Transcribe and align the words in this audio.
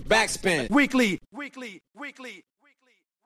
Backspin. 0.00 0.68
Weekly. 0.68 1.18
Weekly. 1.30 1.80
Weekly. 1.94 2.44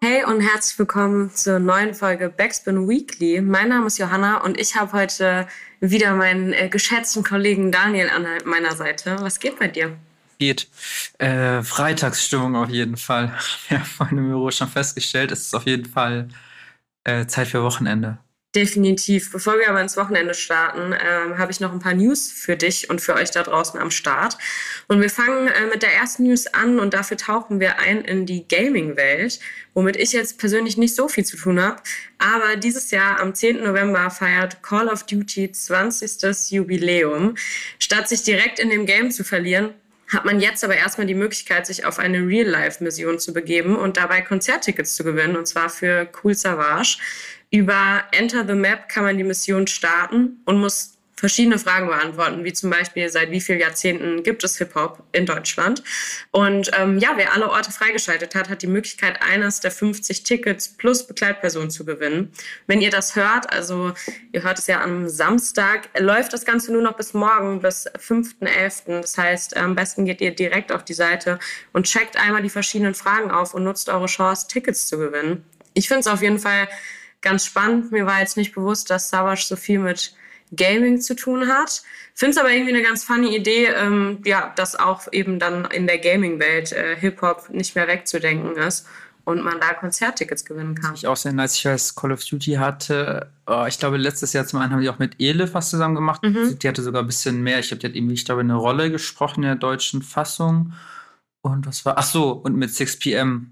Hey 0.03 0.25
und 0.25 0.41
herzlich 0.41 0.79
willkommen 0.79 1.31
zur 1.35 1.59
neuen 1.59 1.95
Folge 1.95 2.31
Backspin 2.31 2.89
Weekly. 2.89 3.41
Mein 3.41 3.69
Name 3.69 3.87
ist 3.87 3.99
Johanna 3.99 4.39
und 4.39 4.59
ich 4.59 4.77
habe 4.77 4.93
heute 4.93 5.49
wieder 5.81 6.15
meinen 6.15 6.53
äh, 6.53 6.69
geschätzten 6.69 7.25
Kollegen 7.25 7.73
Daniel 7.73 8.09
an 8.09 8.27
meiner 8.45 8.75
Seite. 8.77 9.17
Was 9.21 9.41
geht 9.41 9.59
bei 9.59 9.69
dir? 9.69 9.97
Geht. 10.39 10.69
Äh, 11.19 11.63
Freitagsstimmung 11.63 12.55
auf 12.57 12.71
jeden 12.71 12.97
Fall. 12.97 13.37
Wir 13.69 13.81
haben 13.81 13.87
vorhin 13.87 14.19
im 14.19 14.29
Büro 14.29 14.51
schon 14.51 14.69
festgestellt, 14.69 15.33
es 15.33 15.41
ist 15.41 15.55
auf 15.55 15.67
jeden 15.67 15.87
Fall 15.87 16.29
äh, 17.05 17.27
Zeit 17.27 17.49
für 17.49 17.63
Wochenende. 17.63 18.19
Definitiv. 18.57 19.31
Bevor 19.31 19.61
wir 19.61 19.69
aber 19.69 19.81
ins 19.81 19.97
Wochenende 19.97 20.35
starten, 20.35 20.93
äh, 20.93 21.39
habe 21.39 21.53
ich 21.53 21.61
noch 21.61 21.73
ein 21.73 21.79
paar 21.79 21.95
News 21.95 22.33
für 22.33 22.57
dich 22.57 22.91
und 22.91 23.01
für 23.01 23.15
euch 23.15 23.31
da 23.31 23.45
draußen 23.45 23.79
am 23.79 23.93
Start. 23.93 24.37
Und 24.89 25.01
wir 25.01 25.09
fangen 25.09 25.47
äh, 25.47 25.67
mit 25.67 25.83
der 25.83 25.95
ersten 25.95 26.25
News 26.25 26.49
an 26.49 26.81
und 26.81 26.93
dafür 26.93 27.17
tauchen 27.17 27.61
wir 27.61 27.79
ein 27.79 28.01
in 28.01 28.27
die 28.27 28.49
Gaming-Welt, 28.49 29.39
womit 29.73 29.95
ich 29.95 30.11
jetzt 30.11 30.39
persönlich 30.39 30.77
nicht 30.77 30.97
so 30.97 31.07
viel 31.07 31.25
zu 31.25 31.37
tun 31.37 31.63
habe. 31.63 31.81
Aber 32.19 32.57
dieses 32.57 32.91
Jahr 32.91 33.21
am 33.21 33.37
10. 33.37 33.63
November 33.63 34.11
feiert 34.11 34.65
Call 34.65 34.89
of 34.89 35.05
Duty 35.05 35.53
20. 35.53 36.51
Jubiläum. 36.51 37.37
Statt 37.79 38.09
sich 38.09 38.25
direkt 38.25 38.59
in 38.59 38.71
dem 38.71 38.85
Game 38.85 39.13
zu 39.13 39.23
verlieren, 39.23 39.75
hat 40.13 40.25
man 40.25 40.41
jetzt 40.41 40.65
aber 40.65 40.77
erstmal 40.77 41.07
die 41.07 41.15
Möglichkeit, 41.15 41.67
sich 41.67 41.85
auf 41.85 41.99
eine 41.99 42.19
Real-Life-Mission 42.19 43.19
zu 43.19 43.33
begeben 43.33 43.77
und 43.77 43.97
dabei 43.97 44.21
Konzerttickets 44.21 44.95
zu 44.95 45.05
gewinnen, 45.05 45.37
und 45.37 45.47
zwar 45.47 45.71
für 45.71 46.09
Cool 46.23 46.35
Savage. 46.35 46.99
Über 47.51 48.05
Enter 48.13 48.47
the 48.47 48.55
Map 48.55 48.89
kann 48.89 49.05
man 49.05 49.17
die 49.17 49.25
Mission 49.25 49.67
starten 49.67 50.41
und 50.45 50.59
muss 50.59 51.00
verschiedene 51.21 51.59
Fragen 51.59 51.87
beantworten, 51.87 52.45
wie 52.45 52.53
zum 52.55 52.71
Beispiel, 52.71 53.09
seit 53.11 53.31
wie 53.31 53.43
vielen 53.43 53.61
Jahrzehnten 53.61 54.23
gibt 54.23 54.43
es 54.43 54.57
Hip-Hop 54.57 55.03
in 55.13 55.27
Deutschland? 55.27 55.85
Und 56.31 56.71
ähm, 56.79 56.99
ja, 56.99 57.11
wer 57.17 57.35
alle 57.35 57.51
Orte 57.51 57.71
freigeschaltet 57.71 58.35
hat, 58.35 58.49
hat 58.49 58.63
die 58.63 58.67
Möglichkeit, 58.67 59.21
eines 59.23 59.61
der 59.61 59.71
50 59.71 60.25
Tickets 60.25 60.77
plus 60.79 61.07
Begleitperson 61.07 61.71
zu 61.71 61.85
gewinnen. 61.85 62.33
Wenn 62.67 62.81
ihr 62.81 62.91
das 62.91 63.17
hört, 63.17 63.53
also 63.53 63.93
ihr 64.33 64.43
hört 64.43 64.59
es 64.59 64.67
ja 64.67 64.81
am 64.81 65.11
Samstag, 65.11 65.91
läuft 65.99 66.33
das 66.33 66.47
Ganze 66.47 66.73
nur 66.73 66.81
noch 66.81 66.97
bis 66.97 67.13
morgen, 67.13 67.61
bis 67.61 67.87
5.11. 67.87 69.03
Das 69.03 69.19
heißt, 69.19 69.59
am 69.59 69.75
besten 69.75 70.07
geht 70.07 70.23
ihr 70.23 70.35
direkt 70.35 70.73
auf 70.73 70.85
die 70.85 70.95
Seite 70.95 71.39
und 71.75 71.85
checkt 71.85 72.17
einmal 72.17 72.41
die 72.41 72.49
verschiedenen 72.49 72.95
Fragen 72.95 73.31
auf 73.31 73.53
und 73.53 73.63
nutzt 73.63 73.91
eure 73.91 74.07
Chance, 74.07 74.49
Tickets 74.49 74.87
zu 74.87 74.97
gewinnen. 74.97 75.45
Ich 75.75 75.87
finde 75.87 76.01
es 76.01 76.07
auf 76.07 76.23
jeden 76.23 76.39
Fall 76.39 76.67
ganz 77.21 77.45
spannend. 77.45 77.93
Mir 77.93 78.07
war 78.07 78.21
jetzt 78.21 78.39
nicht 78.39 78.55
bewusst, 78.55 78.89
dass 78.89 79.11
Savage 79.11 79.45
so 79.47 79.57
viel 79.57 79.81
mit 79.81 80.15
Gaming 80.55 81.01
zu 81.01 81.15
tun 81.15 81.49
hat. 81.49 81.83
Finde 82.15 82.33
es 82.33 82.39
aber 82.39 82.51
irgendwie 82.51 82.75
eine 82.75 82.83
ganz 82.83 83.05
funny 83.05 83.35
Idee, 83.37 83.67
ähm, 83.67 84.19
ja, 84.25 84.53
dass 84.57 84.77
auch 84.77 85.03
eben 85.13 85.39
dann 85.39 85.65
in 85.67 85.87
der 85.87 85.99
Gaming-Welt 85.99 86.73
äh, 86.73 86.97
Hip-Hop 86.97 87.51
nicht 87.51 87.75
mehr 87.75 87.87
wegzudenken 87.87 88.57
ist 88.57 88.87
und 89.25 89.43
man 89.43 89.61
da 89.61 89.75
Konzerttickets 89.75 90.45
gewinnen 90.45 90.75
kann. 90.75 90.95
Ich 90.95 91.07
auch 91.07 91.17
sehr 91.17 91.33
nice. 91.33 91.57
Ich 91.57 91.65
weiß, 91.65 91.95
Call 91.95 92.13
of 92.13 92.25
Duty 92.25 92.55
hatte, 92.55 93.31
oh, 93.47 93.65
ich 93.69 93.79
glaube, 93.79 93.97
letztes 93.97 94.33
Jahr 94.33 94.47
zum 94.47 94.61
einen 94.61 94.73
haben 94.73 94.81
die 94.81 94.91
auch 94.91 94.99
mit 94.99 95.21
Elif 95.21 95.55
was 95.55 95.71
zusammen 95.71 95.95
gemacht. 95.95 96.23
Mhm. 96.23 96.59
Die 96.59 96.69
hatte 96.69 96.83
sogar 96.83 97.03
ein 97.03 97.07
bisschen 97.07 97.43
mehr. 97.43 97.61
Ich 97.61 97.69
glaube, 97.69 97.81
die 97.81 97.87
hat 97.87 97.95
irgendwie, 97.95 98.15
ich 98.15 98.25
glaube, 98.25 98.41
eine 98.41 98.57
Rolle 98.57 98.91
gesprochen 98.91 99.43
in 99.43 99.49
der 99.49 99.57
deutschen 99.57 100.03
Fassung. 100.03 100.73
Und 101.43 101.67
was 101.67 101.85
war, 101.85 101.97
ach 101.97 102.05
so, 102.05 102.33
und 102.33 102.57
mit 102.57 102.71
6pm 102.71 103.47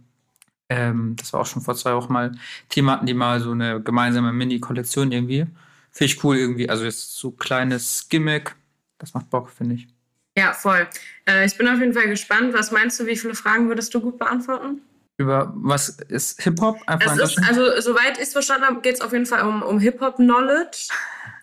ähm, 0.68 1.16
das 1.16 1.32
war 1.32 1.40
auch 1.40 1.46
schon 1.46 1.62
vor 1.62 1.74
zwei 1.74 1.94
Wochen 1.94 2.12
mal 2.12 2.32
Thema, 2.68 2.92
hatten 2.92 3.06
die 3.06 3.14
mal 3.14 3.40
so 3.40 3.52
eine 3.52 3.80
gemeinsame 3.80 4.32
Mini-Kollektion 4.32 5.12
irgendwie. 5.12 5.46
Finde 5.90 6.12
ich 6.12 6.24
cool 6.24 6.36
irgendwie. 6.36 6.68
Also 6.68 6.84
jetzt 6.84 7.16
so 7.16 7.30
kleines 7.30 8.08
Gimmick. 8.08 8.54
Das 8.98 9.14
macht 9.14 9.30
Bock, 9.30 9.50
finde 9.50 9.76
ich. 9.76 9.88
Ja, 10.36 10.52
voll. 10.52 10.86
Äh, 11.28 11.46
ich 11.46 11.56
bin 11.56 11.66
auf 11.68 11.80
jeden 11.80 11.94
Fall 11.94 12.08
gespannt. 12.08 12.52
Was 12.54 12.70
meinst 12.70 13.00
du, 13.00 13.06
wie 13.06 13.16
viele 13.16 13.34
Fragen 13.34 13.68
würdest 13.68 13.92
du 13.94 14.00
gut 14.00 14.18
beantworten? 14.18 14.82
Über 15.16 15.52
was 15.56 15.88
ist 15.88 16.40
Hip-Hop? 16.42 16.78
Also, 16.86 17.80
soweit 17.80 18.18
ich 18.18 18.24
es 18.24 18.32
verstanden 18.32 18.66
habe, 18.66 18.80
geht 18.80 18.94
es 18.94 19.00
auf 19.00 19.12
jeden 19.12 19.26
Fall 19.26 19.44
um, 19.44 19.64
um 19.64 19.80
Hip-Hop-Knowledge. 19.80 20.90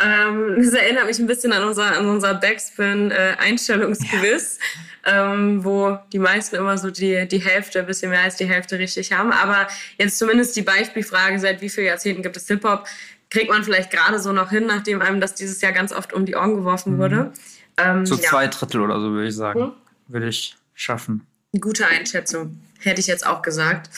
Ähm, 0.01 0.55
das 0.57 0.71
erinnert 0.73 1.05
mich 1.07 1.19
ein 1.19 1.27
bisschen 1.27 1.51
an 1.51 1.63
unser, 1.63 1.97
an 1.97 2.07
unser 2.07 2.35
Backspin-Einstellungsquiz, 2.35 4.59
ja. 5.05 5.33
ähm, 5.33 5.65
wo 5.65 5.99
die 6.13 6.19
meisten 6.19 6.55
immer 6.55 6.77
so 6.77 6.89
die, 6.89 7.27
die 7.27 7.39
Hälfte, 7.39 7.79
ein 7.79 7.85
bisschen 7.85 8.11
mehr 8.11 8.21
als 8.21 8.37
die 8.37 8.45
Hälfte 8.45 8.79
richtig 8.79 9.11
haben. 9.11 9.33
Aber 9.33 9.67
jetzt 9.97 10.19
zumindest 10.19 10.55
die 10.55 10.61
Beispielfrage, 10.61 11.37
seit 11.39 11.59
wie 11.61 11.67
vielen 11.69 11.87
Jahrzehnten 11.87 12.23
gibt 12.23 12.37
es 12.37 12.47
Hip-Hop, 12.47 12.87
kriegt 13.29 13.49
man 13.49 13.63
vielleicht 13.63 13.91
gerade 13.91 14.19
so 14.19 14.31
noch 14.31 14.49
hin, 14.49 14.65
nachdem 14.65 15.01
einem 15.01 15.19
das 15.19 15.35
dieses 15.35 15.61
Jahr 15.61 15.71
ganz 15.71 15.91
oft 15.91 16.13
um 16.13 16.25
die 16.25 16.35
Ohren 16.35 16.55
geworfen 16.55 16.93
mhm. 16.93 16.97
wurde. 16.99 17.33
Ähm, 17.77 18.05
so 18.05 18.15
ja. 18.15 18.21
zwei 18.21 18.47
Drittel 18.47 18.81
oder 18.81 18.99
so, 18.99 19.11
würde 19.11 19.27
ich 19.27 19.35
sagen. 19.35 19.61
Hm? 19.61 19.71
Würde 20.07 20.27
ich 20.27 20.55
schaffen. 20.73 21.25
Gute 21.59 21.87
Einschätzung, 21.87 22.61
hätte 22.79 22.99
ich 22.99 23.07
jetzt 23.07 23.25
auch 23.25 23.41
gesagt. 23.41 23.89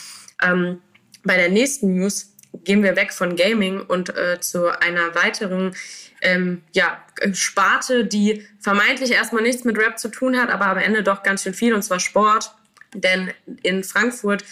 Ähm, 0.42 0.80
bei 1.24 1.36
der 1.36 1.50
nächsten 1.50 1.94
News 1.94 2.32
gehen 2.64 2.82
wir 2.82 2.96
weg 2.96 3.12
von 3.12 3.36
Gaming 3.36 3.80
und 3.80 4.16
äh, 4.16 4.40
zu 4.40 4.68
einer 4.80 5.14
weiteren 5.14 5.74
ähm, 6.20 6.62
ja, 6.72 7.02
Sparte, 7.32 8.04
die 8.04 8.46
vermeintlich 8.60 9.12
erstmal 9.12 9.42
nichts 9.42 9.64
mit 9.64 9.78
Rap 9.78 9.98
zu 9.98 10.08
tun 10.08 10.36
hat, 10.36 10.50
aber 10.50 10.66
am 10.66 10.78
Ende 10.78 11.02
doch 11.02 11.22
ganz 11.22 11.42
schön 11.42 11.54
viel, 11.54 11.74
und 11.74 11.82
zwar 11.82 12.00
Sport. 12.00 12.54
Denn 12.94 13.30
in 13.62 13.84
Frankfurt 13.84 14.44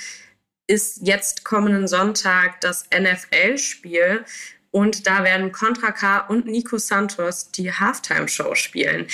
ist 0.67 1.07
jetzt 1.07 1.45
kommenden 1.45 1.89
Sonntag 1.89 2.61
das 2.61 2.87
NFL-Spiel 2.93 4.25
und 4.77 5.07
da 5.07 5.25
werden 5.25 5.53
Contra 5.53 5.91
K 5.91 6.19
und 6.19 6.45
Nico 6.45 6.77
Santos 6.77 7.51
die 7.51 7.73
Halftime-Show 7.73 8.55
spielen. 8.57 9.07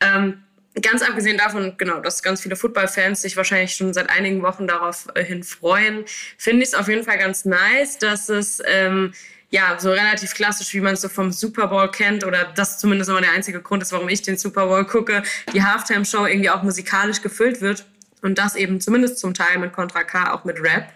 Ähm, 0.00 0.42
ganz 0.80 1.02
abgesehen 1.02 1.36
davon, 1.36 1.74
genau, 1.76 2.00
dass 2.00 2.22
ganz 2.22 2.40
viele 2.40 2.56
Football-Fans 2.56 3.20
sich 3.20 3.36
wahrscheinlich 3.36 3.74
schon 3.74 3.92
seit 3.92 4.08
einigen 4.08 4.40
Wochen 4.40 4.66
darauf 4.66 5.08
äh, 5.14 5.22
hin 5.22 5.42
freuen, 5.44 6.06
finde 6.38 6.62
ich 6.62 6.70
es 6.70 6.74
auf 6.74 6.88
jeden 6.88 7.04
Fall 7.04 7.18
ganz 7.18 7.44
nice, 7.44 7.98
dass 7.98 8.30
es 8.30 8.62
ähm, 8.66 9.12
ja 9.50 9.76
so 9.78 9.90
relativ 9.90 10.32
klassisch, 10.32 10.72
wie 10.72 10.80
man 10.80 10.94
es 10.94 11.02
so 11.02 11.10
vom 11.10 11.32
Super 11.32 11.66
Bowl 11.66 11.90
kennt, 11.90 12.24
oder 12.24 12.50
das 12.54 12.78
zumindest 12.78 13.10
immer 13.10 13.20
der 13.20 13.32
einzige 13.32 13.60
Grund 13.60 13.82
ist, 13.82 13.92
warum 13.92 14.08
ich 14.08 14.22
den 14.22 14.38
Super 14.38 14.68
Bowl 14.68 14.86
gucke, 14.86 15.22
die 15.52 15.62
Halftime-Show 15.62 16.24
irgendwie 16.24 16.48
auch 16.48 16.62
musikalisch 16.62 17.20
gefüllt 17.20 17.60
wird. 17.60 17.84
Und 18.22 18.38
das 18.38 18.56
eben 18.56 18.80
zumindest 18.80 19.18
zum 19.18 19.34
Teil 19.34 19.58
mit 19.58 19.74
Contra 19.74 20.02
K, 20.02 20.32
auch 20.32 20.44
mit 20.44 20.62
Rap. 20.62 20.94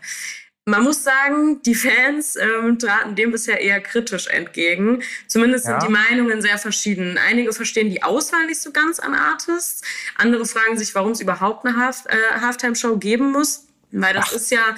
Man 0.66 0.82
muss 0.82 1.04
sagen, 1.04 1.62
die 1.62 1.74
Fans 1.74 2.36
ähm, 2.36 2.78
traten 2.78 3.14
dem 3.14 3.32
bisher 3.32 3.60
eher 3.60 3.82
kritisch 3.82 4.28
entgegen. 4.28 5.02
Zumindest 5.26 5.66
ja. 5.66 5.78
sind 5.78 5.88
die 5.88 5.92
Meinungen 5.92 6.40
sehr 6.40 6.56
verschieden. 6.56 7.18
Einige 7.18 7.52
verstehen 7.52 7.90
die 7.90 8.02
Auswahl 8.02 8.46
nicht 8.46 8.62
so 8.62 8.72
ganz 8.72 8.98
an 8.98 9.14
Artists. 9.14 9.82
Andere 10.16 10.46
fragen 10.46 10.78
sich, 10.78 10.94
warum 10.94 11.12
es 11.12 11.20
überhaupt 11.20 11.66
eine 11.66 11.76
Half 11.76 12.06
äh, 12.06 12.40
Halftime-Show 12.40 12.96
geben 12.96 13.30
muss. 13.30 13.66
Weil 13.90 14.14
das 14.14 14.28
Ach. 14.30 14.32
ist 14.32 14.50
ja 14.50 14.74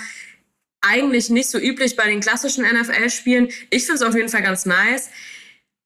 eigentlich 0.81 1.31
nicht 1.31 1.49
so 1.49 1.59
üblich 1.59 1.95
bei 1.95 2.09
den 2.09 2.21
klassischen 2.21 2.65
NFL-Spielen. 2.65 3.49
Ich 3.71 3.87
finde 3.87 3.95
es 3.95 4.03
auf 4.03 4.15
jeden 4.15 4.29
Fall 4.29 4.43
ganz 4.43 4.67
nice. 4.67 5.11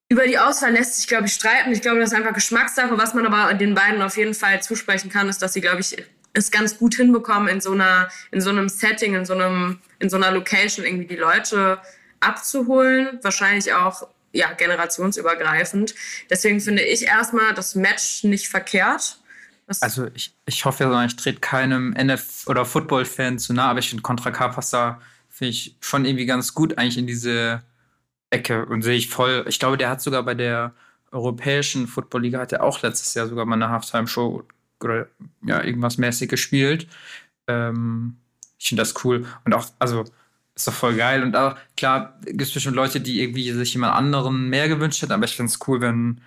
Über 0.09 0.27
die 0.27 0.39
Auswahl 0.39 0.73
lässt 0.73 0.97
sich, 0.97 1.09
glaube 1.09 1.27
ich, 1.27 1.35
streiten. 1.35 1.73
Ich 1.73 1.83
glaube, 1.83 2.01
das 2.01 2.11
ist 2.11 2.17
einfach 2.17 2.35
Geschmackssache. 2.35 2.97
Was 2.97 3.13
man 3.13 3.27
aber 3.27 3.53
den 3.55 3.75
beiden 3.75 4.01
auf 4.01 4.17
jeden 4.17 4.35
Fall 4.35 4.63
zusprechen 4.63 5.11
kann, 5.11 5.29
ist, 5.29 5.43
dass 5.43 5.53
sie, 5.53 5.61
glaube 5.61 5.81
ich, 5.81 5.97
es 6.33 6.51
ganz 6.51 6.79
gut 6.79 6.95
hinbekommen, 6.95 7.49
in 7.49 7.61
so 7.61 7.73
einer, 7.73 8.09
in 8.31 8.41
so 8.41 8.51
einem 8.51 8.69
Setting, 8.69 9.15
in 9.15 9.25
so 9.25 9.35
einem, 9.35 9.81
in 9.99 10.11
so 10.11 10.17
einer 10.17 10.31
Location 10.31 10.85
irgendwie 10.85 11.07
die 11.07 11.17
Leute 11.17 11.79
abzuholen. 12.21 13.19
Wahrscheinlich 13.23 13.73
auch 13.73 14.07
ja, 14.33 14.53
generationsübergreifend. 14.53 15.95
Deswegen 16.29 16.61
finde 16.61 16.83
ich 16.83 17.05
erstmal 17.05 17.55
das 17.55 17.75
Match 17.75 18.25
nicht 18.25 18.49
verkehrt. 18.49 19.19
Was 19.67 19.83
also 19.83 20.09
ich, 20.15 20.35
ich 20.47 20.65
hoffe 20.65 20.85
ja, 20.85 21.05
ich 21.05 21.17
trete 21.17 21.41
keinem 21.41 21.95
NF- 21.95 22.49
oder 22.49 22.65
Football-Fan 22.65 23.39
zu 23.39 23.53
nah, 23.53 23.71
aber 23.71 23.79
ich 23.81 23.89
finde 23.89 24.03
Contra 24.03 24.31
K 24.31 24.49
da, 24.71 25.01
finde 25.29 25.51
ich, 25.51 25.77
schon 25.81 26.05
irgendwie 26.05 26.27
ganz 26.27 26.55
gut 26.55 26.79
eigentlich 26.79 26.99
in 26.99 27.07
diese 27.07 27.63
Ecke 28.31 28.67
und 28.67 28.83
sehe 28.83 28.97
ich 28.97 29.09
voll. 29.09 29.45
Ich 29.49 29.59
glaube, 29.59 29.77
der 29.77 29.91
hat 29.91 30.01
sogar 30.01 30.23
bei 30.23 30.35
der 30.35 30.75
europäischen 31.13 31.89
Football-Liga 31.89 32.39
hat 32.39 32.53
er 32.53 32.63
auch 32.63 32.83
letztes 32.83 33.15
Jahr 33.15 33.27
sogar 33.27 33.45
mal 33.47 33.57
eine 33.57 33.69
Halftime-Show 33.69 34.45
oder 34.85 35.09
ja, 35.45 35.63
irgendwas 35.63 35.99
mäßig 35.99 36.29
gespielt. 36.29 36.89
Ähm, 37.47 38.17
ich 38.59 38.69
finde 38.69 38.83
das 38.83 39.05
cool. 39.05 39.27
Und 39.45 39.55
auch, 39.55 39.67
also, 39.79 40.05
ist 40.55 40.69
doch 40.69 40.73
voll 40.75 40.97
geil. 40.97 41.23
Und 41.23 41.37
auch, 41.37 41.57
klar, 41.77 42.19
gibt 42.25 42.43
es 42.43 42.53
bestimmt 42.53 42.77
Leute, 42.77 43.01
die 43.01 43.21
irgendwie 43.23 43.51
sich 43.53 43.73
jemand 43.73 43.95
anderen 43.95 44.49
mehr 44.49 44.69
gewünscht 44.69 45.03
hätten, 45.03 45.13
aber 45.13 45.25
ich 45.25 45.37
finde 45.37 45.51
es 45.51 45.59
cool, 45.67 45.81
wenn, 45.81 46.21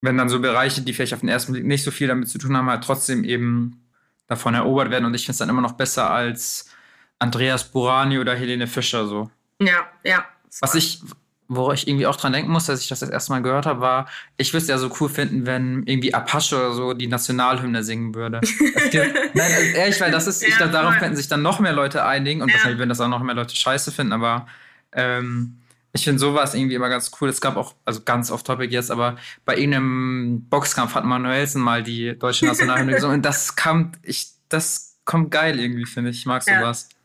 wenn 0.00 0.16
dann 0.16 0.28
so 0.28 0.40
Bereiche, 0.40 0.82
die 0.82 0.92
vielleicht 0.92 1.14
auf 1.14 1.20
den 1.20 1.28
ersten 1.28 1.52
Blick 1.52 1.66
nicht 1.66 1.84
so 1.84 1.90
viel 1.90 2.08
damit 2.08 2.28
zu 2.28 2.38
tun 2.38 2.56
haben, 2.56 2.70
halt 2.70 2.84
trotzdem 2.84 3.24
eben 3.24 3.84
davon 4.26 4.54
erobert 4.54 4.90
werden. 4.90 5.04
Und 5.04 5.14
ich 5.14 5.22
finde 5.22 5.32
es 5.32 5.38
dann 5.38 5.48
immer 5.48 5.62
noch 5.62 5.72
besser 5.72 6.10
als 6.10 6.70
Andreas 7.18 7.64
Burani 7.64 8.18
oder 8.18 8.34
Helene 8.34 8.66
Fischer 8.66 9.06
so. 9.06 9.30
Ja, 9.60 9.86
ja. 10.04 10.24
Was 10.60 10.74
ich, 10.74 11.02
wo 11.48 11.72
ich 11.72 11.88
irgendwie 11.88 12.06
auch 12.06 12.16
dran 12.16 12.34
denken 12.34 12.52
muss, 12.52 12.68
als 12.68 12.82
ich 12.82 12.88
das 12.88 13.00
das 13.00 13.08
erste 13.08 13.32
Mal 13.32 13.40
gehört 13.40 13.64
habe, 13.64 13.80
war, 13.80 14.06
ich 14.36 14.52
würde 14.52 14.62
es 14.62 14.68
ja 14.68 14.76
so 14.76 14.90
cool 15.00 15.08
finden, 15.08 15.46
wenn 15.46 15.82
irgendwie 15.86 16.12
Apache 16.12 16.54
oder 16.56 16.72
so 16.72 16.92
die 16.92 17.06
Nationalhymne 17.06 17.82
singen 17.82 18.14
würde. 18.14 18.40
Gibt, 18.40 19.14
nein, 19.34 19.52
also 19.52 19.76
ehrlich, 19.76 20.00
weil 20.00 20.10
das 20.10 20.26
ist, 20.26 20.42
ja, 20.42 20.48
ich 20.48 20.56
glaube, 20.58 20.72
darauf 20.72 20.98
könnten 20.98 21.16
sich 21.16 21.26
dann 21.26 21.40
noch 21.40 21.58
mehr 21.58 21.72
Leute 21.72 22.04
einigen 22.04 22.42
und 22.42 22.48
ja. 22.48 22.54
wahrscheinlich 22.54 22.78
würden 22.78 22.90
das 22.90 23.00
auch 23.00 23.08
noch 23.08 23.22
mehr 23.22 23.34
Leute 23.34 23.56
scheiße 23.56 23.92
finden, 23.92 24.12
aber 24.12 24.46
ähm, 24.92 25.58
ich 25.92 26.04
finde 26.04 26.18
sowas 26.18 26.54
irgendwie 26.54 26.74
immer 26.74 26.90
ganz 26.90 27.10
cool. 27.20 27.30
Es 27.30 27.40
gab 27.40 27.56
auch, 27.56 27.74
also 27.86 28.02
ganz 28.02 28.30
off-topic 28.30 28.70
jetzt, 28.72 28.90
aber 28.90 29.16
bei 29.46 29.56
irgendeinem 29.56 30.46
Boxkampf 30.50 30.94
hat 30.94 31.04
Manuelsen 31.04 31.62
mal 31.62 31.82
die 31.82 32.18
deutsche 32.18 32.44
Nationalhymne 32.44 32.92
gesungen 32.92 33.16
und 33.16 33.24
das 33.24 33.56
kam, 33.56 33.92
ich, 34.02 34.28
das 34.50 34.98
kommt 35.06 35.30
geil 35.30 35.58
irgendwie, 35.58 35.86
finde 35.86 36.10
ich. 36.10 36.18
Ich 36.18 36.26
mag 36.26 36.42
sowas. 36.42 36.88
Ja, 36.90 36.97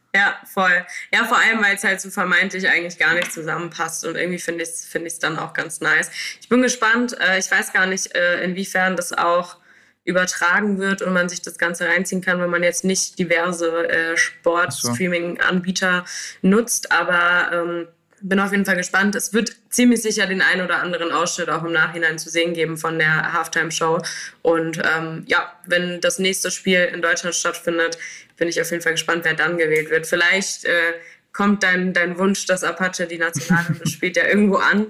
voll. 0.46 0.86
Ja, 1.12 1.26
vor 1.26 1.38
allem, 1.38 1.64
weil 1.64 1.76
es 1.76 1.84
halt 1.84 2.00
so 2.00 2.12
vermeintlich 2.12 2.70
eigentlich 2.70 3.00
gar 3.00 3.16
nicht 3.16 3.34
zusammenpasst 3.34 4.06
und 4.06 4.16
irgendwie 4.16 4.40
finde 4.40 4.64
ich 4.64 4.70
es 4.70 4.86
find 4.86 5.24
dann 5.24 5.40
auch 5.40 5.54
ganz 5.54 5.82
nice. 5.82 6.12
Ich 6.40 6.50
bin 6.50 6.62
gespannt. 6.62 7.18
Äh, 7.20 7.40
ich 7.40 7.50
weiß 7.50 7.74
gar 7.74 7.88
nicht, 7.88 8.16
äh, 8.16 8.44
inwiefern 8.44 8.96
das 8.96 9.12
auch 9.14 9.58
übertragen 10.06 10.80
wird 10.80 11.02
und 11.02 11.14
man 11.14 11.30
sich 11.30 11.42
das 11.42 11.58
Ganze 11.58 11.88
reinziehen 11.88 12.22
kann, 12.22 12.40
wenn 12.40 12.50
man 12.50 12.62
jetzt 12.62 12.84
nicht 12.84 13.18
diverse 13.18 13.90
äh, 13.90 14.18
Sport-Streaming-Anbieter 14.18 16.06
nutzt. 16.42 16.92
Aber 16.92 17.52
ähm, 17.54 17.88
bin 18.24 18.40
auf 18.40 18.52
jeden 18.52 18.66
Fall 18.66 18.78
gespannt. 18.78 19.16
Es 19.16 19.34
wird 19.34 19.56
ziemlich 19.70 20.02
sicher 20.02 20.26
den 20.26 20.42
einen 20.42 20.62
oder 20.62 20.82
anderen 20.82 21.12
Ausschnitt 21.12 21.50
auch 21.50 21.64
im 21.64 21.74
Nachhinein 21.74 22.18
zu 22.18 22.30
sehen 22.30 22.54
geben 22.54 22.78
von 22.78 22.98
der 22.98 23.34
Halftime-Show. 23.34 24.02
Und 24.42 24.82
ähm, 24.84 25.24
ja, 25.28 25.54
wenn 25.66 26.00
das 26.02 26.20
nächste 26.20 26.50
Spiel 26.50 26.90
in 26.94 27.02
Deutschland 27.02 27.36
stattfindet, 27.36 27.98
bin 28.38 28.48
ich 28.48 28.60
auf 28.62 28.72
jeden 28.72 28.82
Fall 28.82 28.94
gespannt, 28.94 29.26
wer 29.26 29.34
dann 29.34 29.58
gewählt 29.58 29.90
wird. 29.90 30.08
Vielleicht 30.08 30.64
äh, 30.66 30.94
kommt 31.34 31.64
dein, 31.64 31.94
dein 31.94 32.18
Wunsch, 32.18 32.46
dass 32.46 32.64
Apache 32.64 33.08
die 33.08 33.18
Nationalhymne 33.18 33.86
spielt, 33.88 34.16
ja 34.16 34.26
irgendwo 34.26 34.56
an 34.56 34.88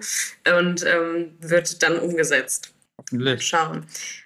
und 0.59 0.85
ähm, 0.85 1.35
wird 1.39 1.81
dann 1.81 1.97
umgesetzt. 1.97 2.72
Hoffentlich. 2.97 3.47
Schauen. 3.47 3.85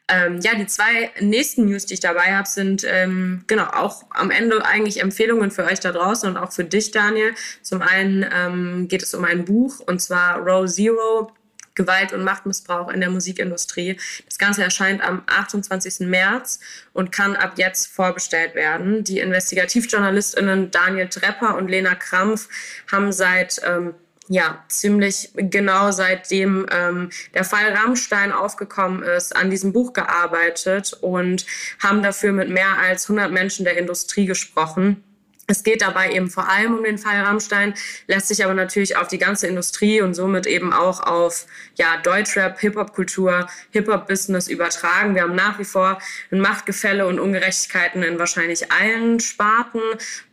Ähm, 0.09 0.39
ja, 0.41 0.55
die 0.55 0.67
zwei 0.67 1.11
nächsten 1.21 1.65
News, 1.65 1.85
die 1.85 1.95
ich 1.95 1.99
dabei 1.99 2.35
habe, 2.35 2.47
sind 2.47 2.83
ähm, 2.85 3.43
genau 3.47 3.65
auch 3.65 4.03
am 4.09 4.29
Ende 4.29 4.65
eigentlich 4.65 5.01
Empfehlungen 5.01 5.51
für 5.51 5.65
euch 5.65 5.79
da 5.79 5.91
draußen 5.91 6.29
und 6.29 6.37
auch 6.37 6.51
für 6.51 6.65
dich, 6.65 6.91
Daniel. 6.91 7.33
Zum 7.61 7.81
einen 7.81 8.25
ähm, 8.33 8.87
geht 8.87 9.03
es 9.03 9.13
um 9.13 9.23
ein 9.23 9.45
Buch 9.45 9.79
und 9.79 10.01
zwar 10.01 10.39
Row 10.39 10.69
Zero. 10.69 11.31
Gewalt 11.77 12.11
und 12.11 12.23
Machtmissbrauch 12.23 12.89
in 12.89 12.99
der 12.99 13.11
Musikindustrie. 13.11 13.97
Das 14.25 14.39
Ganze 14.39 14.63
erscheint 14.63 15.01
am 15.01 15.21
28. 15.27 16.07
März 16.07 16.59
und 16.91 17.11
kann 17.11 17.35
ab 17.35 17.53
jetzt 17.57 17.85
vorbestellt 17.87 18.55
werden. 18.55 19.03
Die 19.03 19.19
Investigativjournalistinnen 19.19 20.71
Daniel 20.71 21.07
Trepper 21.07 21.55
und 21.55 21.69
Lena 21.69 21.93
Krampf 21.93 22.49
haben 22.91 23.11
seit 23.11 23.61
ähm, 23.63 23.93
ja, 24.29 24.63
ziemlich 24.67 25.31
genau 25.35 25.91
seitdem 25.91 26.65
ähm, 26.71 27.09
der 27.33 27.43
Fall 27.43 27.73
Rammstein 27.73 28.31
aufgekommen 28.31 29.03
ist, 29.03 29.35
an 29.35 29.49
diesem 29.49 29.73
Buch 29.73 29.93
gearbeitet 29.93 30.93
und 31.01 31.45
haben 31.81 32.03
dafür 32.03 32.33
mit 32.33 32.49
mehr 32.49 32.77
als 32.77 33.09
100 33.09 33.31
Menschen 33.31 33.63
der 33.63 33.77
Industrie 33.77 34.25
gesprochen. 34.25 35.03
Es 35.49 35.63
geht 35.63 35.81
dabei 35.81 36.11
eben 36.11 36.29
vor 36.29 36.49
allem 36.49 36.75
um 36.75 36.83
den 36.83 36.97
Fall 36.97 37.21
Rammstein, 37.21 37.73
lässt 38.07 38.27
sich 38.27 38.43
aber 38.43 38.53
natürlich 38.53 38.97
auf 38.97 39.07
die 39.07 39.17
ganze 39.17 39.47
Industrie 39.47 40.01
und 40.01 40.13
somit 40.13 40.45
eben 40.45 40.73
auch 40.73 40.99
auf 40.99 41.45
ja, 41.75 41.95
Deutschrap, 42.03 42.59
Hip-Hop-Kultur, 42.59 43.47
Hip-Hop-Business 43.71 44.49
übertragen. 44.49 45.15
Wir 45.15 45.21
haben 45.21 45.35
nach 45.35 45.57
wie 45.57 45.63
vor 45.63 45.99
ein 46.31 46.41
Machtgefälle 46.41 47.07
und 47.07 47.17
Ungerechtigkeiten 47.17 48.03
in 48.03 48.19
wahrscheinlich 48.19 48.73
allen 48.73 49.21
Sparten 49.21 49.79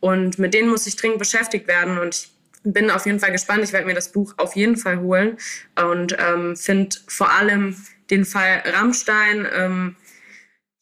und 0.01 0.41
mit 0.41 0.53
denen 0.53 0.69
muss 0.69 0.83
sich 0.83 0.97
dringend 0.97 1.21
beschäftigt 1.21 1.69
werden 1.69 1.99
und 1.99 2.17
ich 2.17 2.34
bin 2.65 2.91
auf 2.91 3.07
jeden 3.07 3.21
Fall 3.21 3.33
gespannt. 3.33 3.63
Ich 3.63 3.73
werde 3.73 3.87
mir 3.87 3.95
das 3.95 4.11
Buch 4.11 4.35
auf 4.39 4.57
jeden 4.57 4.77
Fall 4.77 5.01
holen 5.01 5.37
und 5.81 6.17
ähm, 6.19 6.57
finde 6.57 6.97
vor 7.07 7.31
allem 7.31 7.77
den 8.11 8.25
Fall 8.25 8.63
Rammstein, 8.67 9.47
ähm, 9.55 9.97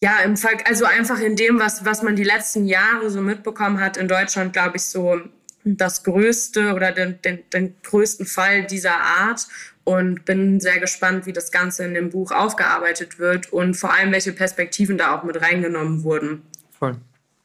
ja, 0.02 0.20
im 0.24 0.36
Fall, 0.36 0.54
also 0.64 0.84
einfach 0.84 1.20
in 1.20 1.36
dem, 1.36 1.60
was, 1.60 1.84
was 1.84 2.02
man 2.02 2.16
die 2.16 2.24
letzten 2.24 2.66
Jahre 2.66 3.08
so 3.08 3.20
mitbekommen 3.20 3.80
hat 3.80 3.96
in 3.96 4.08
Deutschland, 4.08 4.52
glaube 4.52 4.76
ich, 4.76 4.82
so 4.82 5.20
das 5.64 6.02
größte 6.02 6.74
oder 6.74 6.90
den, 6.90 7.20
den, 7.22 7.48
den 7.52 7.76
größten 7.82 8.26
Fall 8.26 8.64
dieser 8.64 8.96
Art 8.96 9.46
und 9.84 10.24
bin 10.24 10.58
sehr 10.58 10.80
gespannt, 10.80 11.26
wie 11.26 11.32
das 11.32 11.52
Ganze 11.52 11.84
in 11.84 11.94
dem 11.94 12.10
Buch 12.10 12.32
aufgearbeitet 12.32 13.20
wird 13.20 13.52
und 13.52 13.74
vor 13.74 13.92
allem, 13.92 14.10
welche 14.10 14.32
Perspektiven 14.32 14.98
da 14.98 15.16
auch 15.16 15.22
mit 15.22 15.40
reingenommen 15.40 16.02
wurden. 16.02 16.42
Voll 16.76 16.96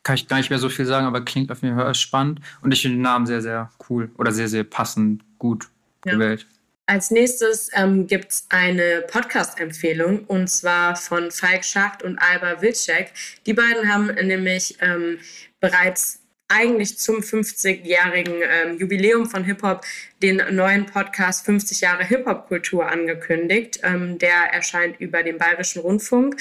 kann 0.07 0.15
ich 0.15 0.29
gar 0.29 0.37
nicht 0.37 0.49
mehr 0.49 0.57
so 0.57 0.69
viel 0.69 0.85
sagen, 0.85 1.05
aber 1.05 1.19
klingt 1.19 1.51
auf 1.51 1.61
jeden 1.61 1.75
Fall 1.75 1.93
spannend. 1.93 2.39
Und 2.61 2.71
ich 2.71 2.81
finde 2.81 2.95
den 2.95 3.01
Namen 3.01 3.25
sehr, 3.25 3.41
sehr 3.41 3.69
cool 3.89 4.09
oder 4.17 4.31
sehr, 4.31 4.47
sehr 4.47 4.63
passend 4.63 5.21
gut 5.37 5.67
ja. 6.05 6.13
gewählt. 6.13 6.47
Als 6.85 7.11
nächstes 7.11 7.69
ähm, 7.73 8.07
gibt 8.07 8.31
es 8.31 8.45
eine 8.47 9.03
Podcast-Empfehlung 9.11 10.23
und 10.23 10.49
zwar 10.49 10.95
von 10.95 11.29
Falk 11.29 11.65
Schacht 11.65 12.03
und 12.03 12.17
Alba 12.19 12.61
Wilczek. 12.61 13.11
Die 13.45 13.53
beiden 13.53 13.91
haben 13.93 14.05
nämlich 14.25 14.77
ähm, 14.79 15.17
bereits 15.59 16.21
eigentlich 16.47 16.97
zum 16.97 17.17
50-jährigen 17.17 18.35
ähm, 18.41 18.77
Jubiläum 18.77 19.29
von 19.29 19.43
Hip-Hop 19.43 19.83
den 20.21 20.41
neuen 20.51 20.85
Podcast 20.85 21.45
50 21.45 21.81
Jahre 21.81 22.03
Hip-Hop-Kultur 22.05 22.87
angekündigt. 22.87 23.79
Ähm, 23.83 24.17
der 24.17 24.53
erscheint 24.53 24.99
über 24.99 25.23
den 25.23 25.37
Bayerischen 25.37 25.81
Rundfunk. 25.81 26.37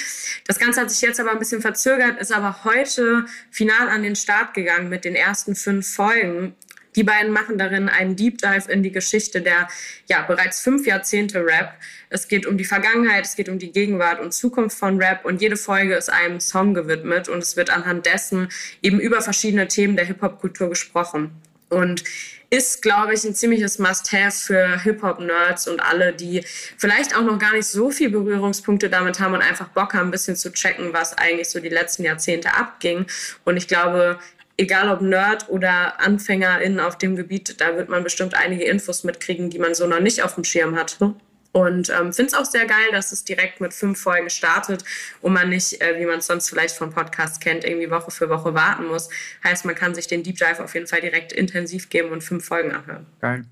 Das 0.46 0.58
Ganze 0.58 0.80
hat 0.80 0.90
sich 0.90 1.00
jetzt 1.02 1.20
aber 1.20 1.32
ein 1.32 1.38
bisschen 1.38 1.60
verzögert, 1.60 2.20
ist 2.20 2.32
aber 2.32 2.64
heute 2.64 3.26
final 3.50 3.88
an 3.88 4.02
den 4.02 4.16
Start 4.16 4.54
gegangen 4.54 4.88
mit 4.88 5.04
den 5.04 5.14
ersten 5.14 5.54
fünf 5.54 5.92
Folgen. 5.92 6.54
Die 6.96 7.04
beiden 7.04 7.30
machen 7.30 7.58
darin 7.58 7.88
einen 7.88 8.16
Deep 8.16 8.38
Dive 8.38 8.70
in 8.70 8.82
die 8.82 8.90
Geschichte 8.90 9.42
der 9.42 9.68
ja 10.06 10.22
bereits 10.22 10.60
fünf 10.60 10.86
Jahrzehnte 10.86 11.44
Rap. 11.44 11.74
Es 12.08 12.26
geht 12.26 12.46
um 12.46 12.56
die 12.56 12.64
Vergangenheit, 12.64 13.24
es 13.24 13.36
geht 13.36 13.48
um 13.48 13.58
die 13.58 13.70
Gegenwart 13.70 14.20
und 14.20 14.32
Zukunft 14.32 14.78
von 14.78 14.98
Rap 15.00 15.24
und 15.24 15.40
jede 15.40 15.56
Folge 15.56 15.94
ist 15.94 16.08
einem 16.08 16.40
Song 16.40 16.74
gewidmet 16.74 17.28
und 17.28 17.42
es 17.42 17.56
wird 17.56 17.70
anhand 17.70 18.06
dessen 18.06 18.48
eben 18.82 18.98
über 18.98 19.20
verschiedene 19.20 19.68
Themen 19.68 19.96
der 19.96 20.06
Hip-Hop-Kultur 20.06 20.70
gesprochen. 20.70 21.30
Und 21.68 22.04
ist, 22.48 22.80
glaube 22.80 23.12
ich, 23.12 23.24
ein 23.24 23.34
ziemliches 23.34 23.78
Must-Have 23.78 24.30
für 24.30 24.82
Hip-Hop-Nerds 24.82 25.66
und 25.66 25.80
alle, 25.80 26.12
die 26.12 26.44
vielleicht 26.76 27.16
auch 27.16 27.22
noch 27.22 27.38
gar 27.38 27.52
nicht 27.52 27.66
so 27.66 27.90
viel 27.90 28.08
Berührungspunkte 28.08 28.88
damit 28.88 29.18
haben 29.18 29.34
und 29.34 29.42
einfach 29.42 29.68
Bock 29.68 29.94
haben, 29.94 30.08
ein 30.08 30.10
bisschen 30.12 30.36
zu 30.36 30.52
checken, 30.52 30.92
was 30.92 31.18
eigentlich 31.18 31.48
so 31.48 31.58
die 31.58 31.68
letzten 31.68 32.04
Jahrzehnte 32.04 32.54
abging. 32.54 33.06
Und 33.44 33.56
ich 33.56 33.66
glaube, 33.66 34.20
egal 34.56 34.90
ob 34.90 35.00
Nerd 35.00 35.48
oder 35.48 36.00
AnfängerInnen 36.00 36.80
auf 36.80 36.98
dem 36.98 37.16
Gebiet, 37.16 37.60
da 37.60 37.76
wird 37.76 37.88
man 37.88 38.02
bestimmt 38.02 38.34
einige 38.34 38.64
Infos 38.64 39.04
mitkriegen, 39.04 39.50
die 39.50 39.58
man 39.58 39.74
so 39.74 39.86
noch 39.86 40.00
nicht 40.00 40.22
auf 40.22 40.34
dem 40.34 40.44
Schirm 40.44 40.76
hatte. 40.76 41.14
Und 41.52 41.88
ähm, 41.88 42.12
finde 42.12 42.26
es 42.26 42.34
auch 42.34 42.44
sehr 42.44 42.66
geil, 42.66 42.88
dass 42.92 43.12
es 43.12 43.24
direkt 43.24 43.62
mit 43.62 43.72
fünf 43.72 43.98
Folgen 43.98 44.28
startet 44.28 44.84
und 45.22 45.32
man 45.32 45.48
nicht, 45.48 45.80
äh, 45.80 45.98
wie 45.98 46.04
man 46.04 46.18
es 46.18 46.26
sonst 46.26 46.50
vielleicht 46.50 46.76
vom 46.76 46.90
Podcast 46.90 47.40
kennt, 47.40 47.64
irgendwie 47.64 47.90
Woche 47.90 48.10
für 48.10 48.28
Woche 48.28 48.52
warten 48.52 48.86
muss. 48.88 49.08
Heißt, 49.42 49.64
man 49.64 49.74
kann 49.74 49.94
sich 49.94 50.06
den 50.06 50.22
Deep 50.22 50.36
Dive 50.36 50.62
auf 50.62 50.74
jeden 50.74 50.86
Fall 50.86 51.00
direkt 51.00 51.32
intensiv 51.32 51.88
geben 51.88 52.10
und 52.10 52.22
fünf 52.22 52.44
Folgen 52.44 52.72
anhören. 52.72 53.06
Geil. 53.22 53.46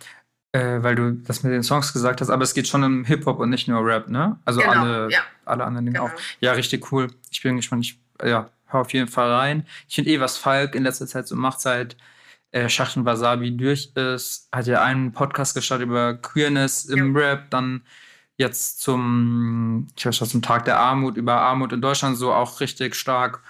Äh, 0.52 0.82
weil 0.82 0.94
du 0.94 1.12
das 1.12 1.42
mit 1.44 1.52
den 1.52 1.62
Songs 1.62 1.94
gesagt 1.94 2.20
hast, 2.20 2.28
aber 2.28 2.44
es 2.44 2.52
geht 2.52 2.68
schon 2.68 2.84
um 2.84 3.06
Hip-Hop 3.06 3.40
und 3.40 3.48
nicht 3.48 3.68
nur 3.68 3.84
Rap, 3.84 4.08
ne? 4.08 4.38
Also 4.44 4.60
genau, 4.60 4.72
alle, 4.72 5.10
ja. 5.10 5.20
alle 5.46 5.64
anderen 5.64 5.86
Dinge 5.86 5.98
genau. 5.98 6.10
auch. 6.10 6.20
Ja, 6.40 6.52
richtig 6.52 6.92
cool. 6.92 7.08
Ich 7.30 7.42
bin 7.42 7.56
gespannt. 7.56 7.86
Ich, 7.86 7.98
ja, 8.22 8.50
hör 8.74 8.82
auf 8.82 8.92
jeden 8.92 9.08
Fall 9.08 9.32
rein. 9.32 9.66
Ich 9.88 9.94
finde 9.94 10.10
eh, 10.10 10.20
was 10.20 10.36
Falk 10.36 10.74
in 10.74 10.82
letzter 10.82 11.06
Zeit 11.06 11.26
so 11.26 11.36
macht, 11.36 11.60
seit 11.60 11.96
äh, 12.50 12.68
Schacht 12.68 12.96
und 12.96 13.04
Wasabi 13.04 13.56
durch 13.56 13.92
ist, 13.94 14.48
hat 14.52 14.66
ja 14.66 14.82
einen 14.82 15.12
Podcast 15.12 15.54
gestartet 15.54 15.86
über 15.86 16.14
Queerness 16.14 16.84
im 16.84 17.16
ja. 17.16 17.20
Rap, 17.20 17.50
dann 17.50 17.82
jetzt 18.36 18.80
zum, 18.80 19.88
ich 19.96 20.06
weiß 20.06 20.16
schon, 20.16 20.28
zum 20.28 20.42
Tag 20.42 20.64
der 20.64 20.78
Armut, 20.78 21.16
über 21.16 21.34
Armut 21.40 21.72
in 21.72 21.80
Deutschland 21.80 22.16
so 22.16 22.32
auch 22.32 22.60
richtig 22.60 22.94
stark. 22.94 23.40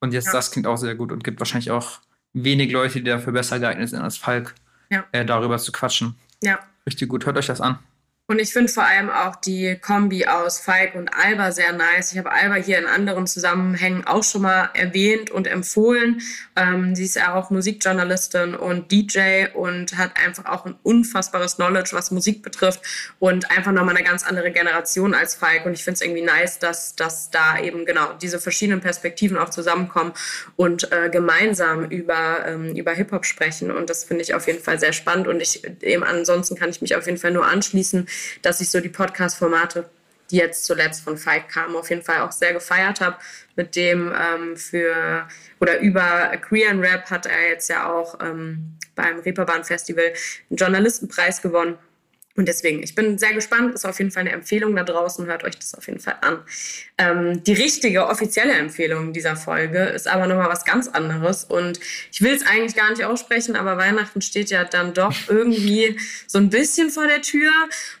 Und 0.00 0.12
jetzt 0.12 0.26
ja. 0.26 0.32
das 0.32 0.50
klingt 0.50 0.66
auch 0.66 0.76
sehr 0.76 0.94
gut 0.94 1.12
und 1.12 1.24
gibt 1.24 1.40
wahrscheinlich 1.40 1.70
auch 1.70 2.00
wenig 2.32 2.70
Leute, 2.70 3.00
die 3.00 3.10
dafür 3.10 3.32
besser 3.32 3.58
geeignet 3.58 3.88
sind 3.88 4.00
als 4.00 4.16
Falk, 4.16 4.54
ja. 4.90 5.04
äh, 5.12 5.24
darüber 5.24 5.58
zu 5.58 5.72
quatschen. 5.72 6.14
Ja. 6.42 6.58
Richtig 6.86 7.08
gut. 7.08 7.26
Hört 7.26 7.36
euch 7.38 7.46
das 7.46 7.60
an. 7.60 7.78
Und 8.28 8.40
ich 8.40 8.52
finde 8.52 8.72
vor 8.72 8.82
allem 8.82 9.08
auch 9.08 9.36
die 9.36 9.76
Kombi 9.80 10.26
aus 10.26 10.58
Falk 10.58 10.96
und 10.96 11.08
Alba 11.14 11.52
sehr 11.52 11.72
nice. 11.72 12.10
Ich 12.10 12.18
habe 12.18 12.32
Alba 12.32 12.56
hier 12.56 12.76
in 12.76 12.86
anderen 12.86 13.28
Zusammenhängen 13.28 14.04
auch 14.04 14.24
schon 14.24 14.42
mal 14.42 14.68
erwähnt 14.74 15.30
und 15.30 15.46
empfohlen. 15.46 16.20
Ähm, 16.56 16.96
sie 16.96 17.04
ist 17.04 17.14
ja 17.14 17.36
auch 17.36 17.50
Musikjournalistin 17.50 18.56
und 18.56 18.90
DJ 18.90 19.46
und 19.54 19.96
hat 19.96 20.10
einfach 20.26 20.46
auch 20.46 20.66
ein 20.66 20.74
unfassbares 20.82 21.54
Knowledge, 21.54 21.90
was 21.92 22.10
Musik 22.10 22.42
betrifft 22.42 22.80
und 23.20 23.48
einfach 23.52 23.70
nochmal 23.70 23.94
eine 23.94 24.04
ganz 24.04 24.26
andere 24.26 24.50
Generation 24.50 25.14
als 25.14 25.36
Falk. 25.36 25.64
Und 25.64 25.74
ich 25.74 25.84
finde 25.84 25.94
es 25.94 26.00
irgendwie 26.00 26.22
nice, 26.22 26.58
dass, 26.58 26.96
dass 26.96 27.30
da 27.30 27.60
eben 27.60 27.86
genau 27.86 28.12
diese 28.14 28.40
verschiedenen 28.40 28.80
Perspektiven 28.80 29.38
auch 29.38 29.50
zusammenkommen 29.50 30.12
und 30.56 30.90
äh, 30.90 31.10
gemeinsam 31.10 31.84
über, 31.90 32.44
ähm, 32.44 32.74
über 32.74 32.90
Hip-Hop 32.90 33.24
sprechen. 33.24 33.70
Und 33.70 33.88
das 33.88 34.02
finde 34.02 34.24
ich 34.24 34.34
auf 34.34 34.48
jeden 34.48 34.60
Fall 34.60 34.80
sehr 34.80 34.92
spannend. 34.92 35.28
Und 35.28 35.40
ich 35.40 35.62
eben 35.82 36.02
ansonsten 36.02 36.56
kann 36.56 36.70
ich 36.70 36.82
mich 36.82 36.96
auf 36.96 37.06
jeden 37.06 37.18
Fall 37.18 37.30
nur 37.30 37.46
anschließen 37.46 38.08
dass 38.42 38.60
ich 38.60 38.70
so 38.70 38.80
die 38.80 38.88
Podcast-Formate, 38.88 39.88
die 40.30 40.36
jetzt 40.36 40.64
zuletzt 40.64 41.02
von 41.02 41.16
Fight 41.16 41.48
kamen, 41.48 41.76
auf 41.76 41.90
jeden 41.90 42.02
Fall 42.02 42.20
auch 42.20 42.32
sehr 42.32 42.52
gefeiert 42.52 43.00
habe. 43.00 43.16
Mit 43.54 43.76
dem 43.76 44.12
ähm, 44.12 44.56
für 44.56 45.26
oder 45.60 45.78
über 45.80 46.32
Korean 46.48 46.80
Rap 46.80 47.10
hat 47.10 47.26
er 47.26 47.48
jetzt 47.48 47.68
ja 47.68 47.90
auch 47.90 48.18
ähm, 48.20 48.76
beim 48.94 49.20
Reeperbahn 49.20 49.64
Festival 49.64 50.12
einen 50.50 50.56
Journalistenpreis 50.56 51.40
gewonnen. 51.40 51.78
Und 52.36 52.46
deswegen, 52.46 52.82
ich 52.82 52.94
bin 52.94 53.18
sehr 53.18 53.32
gespannt, 53.32 53.74
ist 53.74 53.86
auf 53.86 53.98
jeden 53.98 54.10
Fall 54.10 54.20
eine 54.20 54.32
Empfehlung 54.32 54.76
da 54.76 54.84
draußen, 54.84 55.26
hört 55.26 55.42
euch 55.44 55.58
das 55.58 55.74
auf 55.74 55.86
jeden 55.86 56.00
Fall 56.00 56.16
an. 56.20 56.40
Ähm, 56.98 57.42
die 57.44 57.54
richtige 57.54 58.06
offizielle 58.06 58.52
Empfehlung 58.52 59.14
dieser 59.14 59.36
Folge 59.36 59.78
ist 59.84 60.06
aber 60.06 60.26
nochmal 60.26 60.50
was 60.50 60.64
ganz 60.66 60.88
anderes 60.88 61.44
und 61.44 61.80
ich 62.12 62.20
will 62.20 62.34
es 62.34 62.46
eigentlich 62.46 62.76
gar 62.76 62.90
nicht 62.90 63.04
aussprechen, 63.04 63.56
aber 63.56 63.78
Weihnachten 63.78 64.20
steht 64.20 64.50
ja 64.50 64.64
dann 64.64 64.92
doch 64.92 65.14
irgendwie 65.28 65.98
so 66.26 66.38
ein 66.38 66.50
bisschen 66.50 66.90
vor 66.90 67.06
der 67.06 67.22
Tür 67.22 67.50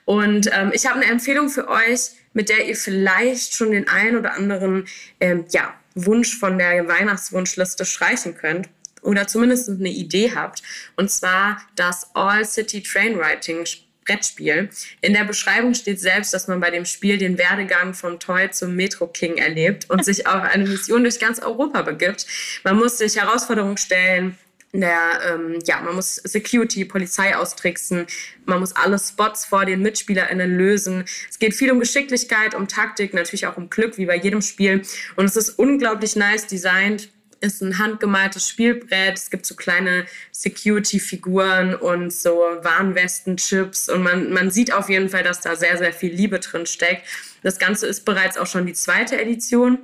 und 0.04 0.50
ähm, 0.52 0.70
ich 0.74 0.86
habe 0.86 1.00
eine 1.00 1.10
Empfehlung 1.10 1.48
für 1.48 1.68
euch, 1.68 2.10
mit 2.34 2.50
der 2.50 2.68
ihr 2.68 2.76
vielleicht 2.76 3.56
schon 3.56 3.70
den 3.70 3.88
einen 3.88 4.18
oder 4.18 4.34
anderen, 4.34 4.86
ähm, 5.20 5.46
ja, 5.50 5.74
Wunsch 5.94 6.38
von 6.38 6.58
der 6.58 6.86
Weihnachtswunschliste 6.86 7.86
streichen 7.86 8.36
könnt 8.36 8.68
oder 9.00 9.26
zumindest 9.26 9.70
eine 9.70 9.88
Idee 9.88 10.32
habt. 10.34 10.62
Und 10.96 11.10
zwar 11.10 11.62
das 11.74 12.14
All 12.14 12.44
City 12.44 12.82
Trainwriting 12.82 13.64
Brettspiel. 14.06 14.70
In 15.00 15.12
der 15.12 15.24
Beschreibung 15.24 15.74
steht 15.74 16.00
selbst, 16.00 16.32
dass 16.32 16.48
man 16.48 16.60
bei 16.60 16.70
dem 16.70 16.84
Spiel 16.84 17.18
den 17.18 17.38
Werdegang 17.38 17.94
vom 17.94 18.18
Toy 18.18 18.50
zum 18.50 18.74
Metro 18.74 19.06
King 19.06 19.36
erlebt 19.36 19.90
und 19.90 20.04
sich 20.04 20.26
auf 20.26 20.42
eine 20.42 20.66
Mission 20.66 21.02
durch 21.02 21.18
ganz 21.18 21.38
Europa 21.40 21.82
begibt. 21.82 22.26
Man 22.64 22.76
muss 22.76 22.98
sich 22.98 23.16
Herausforderungen 23.16 23.76
stellen, 23.76 24.38
der, 24.72 24.98
ähm, 25.28 25.58
ja, 25.64 25.80
man 25.80 25.94
muss 25.94 26.16
Security, 26.16 26.84
Polizei 26.84 27.36
austricksen, 27.36 28.06
man 28.44 28.60
muss 28.60 28.74
alle 28.74 28.98
Spots 28.98 29.46
vor 29.46 29.64
den 29.64 29.80
MitspielerInnen 29.80 30.56
lösen. 30.56 31.04
Es 31.30 31.38
geht 31.38 31.54
viel 31.54 31.70
um 31.70 31.80
Geschicklichkeit, 31.80 32.54
um 32.54 32.68
Taktik, 32.68 33.14
natürlich 33.14 33.46
auch 33.46 33.56
um 33.56 33.70
Glück, 33.70 33.96
wie 33.96 34.06
bei 34.06 34.16
jedem 34.16 34.42
Spiel. 34.42 34.82
Und 35.16 35.24
es 35.24 35.36
ist 35.36 35.50
unglaublich 35.50 36.16
nice 36.16 36.46
designt 36.46 37.08
ist 37.40 37.62
ein 37.62 37.78
handgemaltes 37.78 38.48
Spielbrett. 38.48 39.16
Es 39.16 39.30
gibt 39.30 39.46
so 39.46 39.54
kleine 39.54 40.06
Security-Figuren 40.32 41.74
und 41.74 42.12
so 42.12 42.30
Warnwesten-Chips. 42.62 43.88
Und 43.88 44.02
man, 44.02 44.32
man 44.32 44.50
sieht 44.50 44.72
auf 44.72 44.88
jeden 44.88 45.08
Fall, 45.08 45.22
dass 45.22 45.40
da 45.40 45.56
sehr, 45.56 45.76
sehr 45.78 45.92
viel 45.92 46.12
Liebe 46.12 46.38
drin 46.40 46.66
steckt. 46.66 47.06
Das 47.42 47.58
Ganze 47.58 47.86
ist 47.86 48.04
bereits 48.04 48.38
auch 48.38 48.46
schon 48.46 48.66
die 48.66 48.72
zweite 48.72 49.20
Edition, 49.20 49.78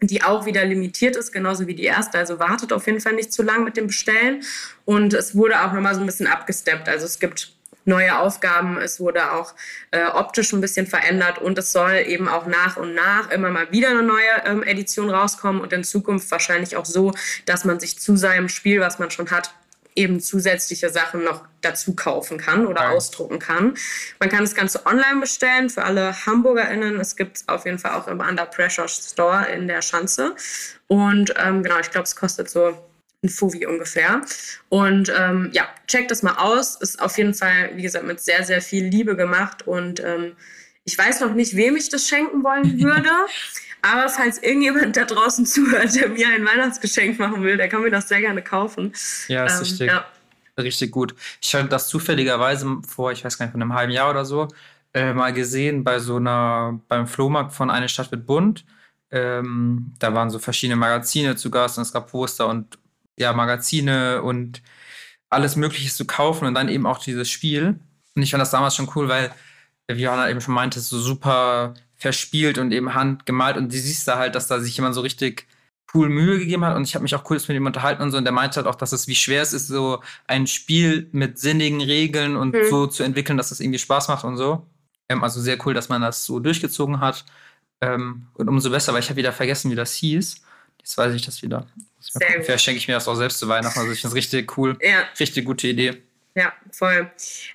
die 0.00 0.22
auch 0.22 0.46
wieder 0.46 0.64
limitiert 0.64 1.16
ist, 1.16 1.32
genauso 1.32 1.66
wie 1.66 1.74
die 1.74 1.84
erste. 1.84 2.18
Also 2.18 2.38
wartet 2.38 2.72
auf 2.72 2.86
jeden 2.86 3.00
Fall 3.00 3.14
nicht 3.14 3.32
zu 3.32 3.42
lang 3.42 3.64
mit 3.64 3.76
dem 3.76 3.88
Bestellen. 3.88 4.42
Und 4.84 5.14
es 5.14 5.34
wurde 5.34 5.62
auch 5.62 5.72
nochmal 5.72 5.94
so 5.94 6.00
ein 6.00 6.06
bisschen 6.06 6.26
abgesteppt. 6.26 6.88
Also 6.88 7.06
es 7.06 7.18
gibt 7.18 7.57
neue 7.88 8.18
Aufgaben. 8.18 8.78
Es 8.78 9.00
wurde 9.00 9.32
auch 9.32 9.54
äh, 9.90 10.04
optisch 10.06 10.52
ein 10.52 10.60
bisschen 10.60 10.86
verändert 10.86 11.38
und 11.38 11.58
es 11.58 11.72
soll 11.72 12.04
eben 12.06 12.28
auch 12.28 12.46
nach 12.46 12.76
und 12.76 12.94
nach 12.94 13.30
immer 13.30 13.50
mal 13.50 13.72
wieder 13.72 13.88
eine 13.88 14.02
neue 14.02 14.44
ähm, 14.44 14.62
Edition 14.62 15.10
rauskommen 15.10 15.60
und 15.60 15.72
in 15.72 15.82
Zukunft 15.82 16.30
wahrscheinlich 16.30 16.76
auch 16.76 16.84
so, 16.84 17.12
dass 17.46 17.64
man 17.64 17.80
sich 17.80 17.98
zu 17.98 18.16
seinem 18.16 18.48
Spiel, 18.48 18.80
was 18.80 18.98
man 18.98 19.10
schon 19.10 19.30
hat, 19.30 19.52
eben 19.98 20.20
zusätzliche 20.20 20.90
Sachen 20.90 21.24
noch 21.24 21.42
dazu 21.60 21.96
kaufen 21.96 22.38
kann 22.38 22.66
oder 22.66 22.82
ja. 22.82 22.90
ausdrucken 22.90 23.40
kann. 23.40 23.74
Man 24.20 24.28
kann 24.28 24.40
das 24.40 24.54
Ganze 24.54 24.86
online 24.86 25.20
bestellen 25.20 25.70
für 25.70 25.82
alle 25.82 26.14
HamburgerInnen. 26.24 27.00
Es 27.00 27.16
gibt 27.16 27.38
es 27.38 27.48
auf 27.48 27.64
jeden 27.64 27.80
Fall 27.80 27.92
auch 27.92 28.06
im 28.06 28.20
Under 28.20 28.46
Pressure 28.46 28.86
Store 28.86 29.46
in 29.46 29.66
der 29.66 29.82
Schanze. 29.82 30.36
Und 30.86 31.34
ähm, 31.36 31.64
genau, 31.64 31.80
ich 31.80 31.90
glaube, 31.90 32.04
es 32.04 32.14
kostet 32.14 32.48
so 32.48 32.78
ein 33.22 33.28
Fuvi 33.28 33.66
ungefähr. 33.66 34.22
Und 34.68 35.12
ähm, 35.16 35.50
ja, 35.52 35.68
checkt 35.86 36.10
das 36.10 36.22
mal 36.22 36.36
aus. 36.36 36.76
Ist 36.76 37.00
auf 37.00 37.16
jeden 37.18 37.34
Fall, 37.34 37.70
wie 37.74 37.82
gesagt, 37.82 38.06
mit 38.06 38.20
sehr, 38.20 38.44
sehr 38.44 38.62
viel 38.62 38.84
Liebe 38.84 39.16
gemacht. 39.16 39.66
Und 39.66 40.00
ähm, 40.00 40.36
ich 40.84 40.96
weiß 40.96 41.20
noch 41.20 41.34
nicht, 41.34 41.56
wem 41.56 41.76
ich 41.76 41.88
das 41.88 42.06
schenken 42.06 42.44
wollen 42.44 42.80
würde. 42.80 43.10
Aber 43.82 44.08
falls 44.08 44.42
irgendjemand 44.42 44.96
da 44.96 45.04
draußen 45.04 45.46
zuhört, 45.46 45.94
der 45.94 46.08
mir 46.08 46.28
ein 46.28 46.44
Weihnachtsgeschenk 46.44 47.18
machen 47.18 47.42
will, 47.42 47.56
der 47.56 47.68
kann 47.68 47.82
mir 47.82 47.90
das 47.90 48.08
sehr 48.08 48.20
gerne 48.20 48.42
kaufen. 48.42 48.92
Ja, 49.28 49.46
ist 49.46 49.54
ähm, 49.54 49.58
richtig. 49.60 49.86
Ja. 49.88 50.06
Richtig 50.56 50.90
gut. 50.90 51.14
Ich 51.40 51.54
hatte 51.54 51.68
das 51.68 51.86
zufälligerweise 51.86 52.78
vor, 52.84 53.12
ich 53.12 53.24
weiß 53.24 53.38
gar 53.38 53.46
nicht, 53.46 53.52
von 53.52 53.62
einem 53.62 53.74
halben 53.74 53.92
Jahr 53.92 54.10
oder 54.10 54.24
so, 54.24 54.48
äh, 54.92 55.12
mal 55.12 55.32
gesehen 55.32 55.84
bei 55.84 56.00
so 56.00 56.16
einer, 56.16 56.80
beim 56.88 57.06
Flohmarkt 57.06 57.52
von 57.52 57.70
Eine 57.70 57.88
Stadt 57.88 58.10
mit 58.10 58.26
Bund. 58.26 58.64
Ähm, 59.12 59.94
da 60.00 60.12
waren 60.14 60.30
so 60.30 60.40
verschiedene 60.40 60.74
Magazine 60.74 61.36
zu 61.36 61.50
Gast 61.50 61.78
und 61.78 61.82
es 61.82 61.92
gab 61.92 62.10
Poster 62.10 62.48
und 62.48 62.76
ja, 63.18 63.32
Magazine 63.32 64.22
und 64.22 64.62
alles 65.30 65.56
Mögliche 65.56 65.92
zu 65.92 66.06
kaufen 66.06 66.46
und 66.46 66.54
dann 66.54 66.68
eben 66.68 66.86
auch 66.86 66.98
dieses 66.98 67.30
Spiel. 67.30 67.78
Und 68.14 68.22
ich 68.22 68.30
fand 68.30 68.40
das 68.40 68.50
damals 68.50 68.74
schon 68.74 68.90
cool, 68.94 69.08
weil, 69.08 69.32
wie 69.88 70.02
Johanna 70.02 70.30
eben 70.30 70.40
schon 70.40 70.54
meinte, 70.54 70.80
so 70.80 70.98
super 70.98 71.74
verspielt 71.96 72.58
und 72.58 72.72
eben 72.72 72.94
handgemalt 72.94 73.56
und 73.56 73.72
du 73.72 73.76
siehst 73.76 74.06
da 74.06 74.18
halt, 74.18 74.34
dass 74.34 74.46
da 74.46 74.60
sich 74.60 74.76
jemand 74.76 74.94
so 74.94 75.00
richtig 75.00 75.46
cool 75.94 76.08
Mühe 76.08 76.38
gegeben 76.38 76.64
hat 76.64 76.76
und 76.76 76.84
ich 76.84 76.94
habe 76.94 77.02
mich 77.02 77.14
auch 77.14 77.28
cool 77.28 77.38
mit 77.38 77.50
ihm 77.50 77.66
unterhalten 77.66 78.02
und 78.02 78.10
so 78.12 78.18
und 78.18 78.24
der 78.24 78.32
meinte 78.32 78.56
halt 78.56 78.66
auch, 78.66 78.74
dass 78.74 78.92
es 78.92 79.08
wie 79.08 79.14
schwer 79.14 79.42
es 79.42 79.52
ist, 79.52 79.68
so 79.68 80.02
ein 80.26 80.46
Spiel 80.46 81.08
mit 81.12 81.38
sinnigen 81.38 81.80
Regeln 81.80 82.36
und 82.36 82.54
mhm. 82.54 82.68
so 82.70 82.86
zu 82.86 83.02
entwickeln, 83.02 83.36
dass 83.36 83.48
das 83.48 83.60
irgendwie 83.60 83.78
Spaß 83.78 84.08
macht 84.08 84.24
und 84.24 84.36
so. 84.36 84.66
Ähm, 85.08 85.24
also 85.24 85.40
sehr 85.40 85.58
cool, 85.66 85.74
dass 85.74 85.88
man 85.88 86.02
das 86.02 86.24
so 86.24 86.40
durchgezogen 86.40 87.00
hat 87.00 87.24
ähm, 87.80 88.28
und 88.34 88.48
umso 88.48 88.70
besser, 88.70 88.92
weil 88.92 89.00
ich 89.00 89.08
habe 89.08 89.18
wieder 89.18 89.32
vergessen, 89.32 89.70
wie 89.70 89.76
das 89.76 89.94
hieß. 89.94 90.42
Jetzt 90.78 90.96
weiß 90.96 91.14
ich 91.14 91.24
das 91.24 91.42
wieder. 91.42 91.66
Vielleicht 92.42 92.64
schenke 92.64 92.78
ich 92.78 92.88
mir 92.88 92.94
das 92.94 93.08
auch 93.08 93.14
selbst 93.14 93.38
zu 93.38 93.48
Weihnachten. 93.48 93.78
Also 93.78 93.92
ich 93.92 94.00
finde 94.00 94.12
es 94.12 94.16
richtig 94.16 94.56
cool. 94.56 94.78
Ja. 94.80 95.04
Richtig 95.18 95.44
gute 95.44 95.68
Idee. 95.68 96.02
Ja, 96.34 96.52
voll. 96.70 97.10